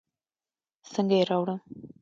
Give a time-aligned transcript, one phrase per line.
[0.93, 1.59] څنګه يې راوړم.